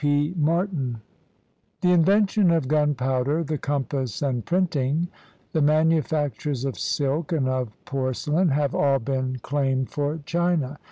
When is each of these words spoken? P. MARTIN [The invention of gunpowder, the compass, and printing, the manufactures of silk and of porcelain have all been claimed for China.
P. 0.03 0.33
MARTIN 0.35 0.99
[The 1.81 1.91
invention 1.91 2.49
of 2.49 2.67
gunpowder, 2.67 3.43
the 3.43 3.59
compass, 3.59 4.23
and 4.23 4.43
printing, 4.43 5.09
the 5.53 5.61
manufactures 5.61 6.65
of 6.65 6.79
silk 6.79 7.31
and 7.31 7.47
of 7.47 7.69
porcelain 7.85 8.47
have 8.49 8.73
all 8.73 8.97
been 8.97 9.37
claimed 9.43 9.91
for 9.91 10.17
China. 10.25 10.79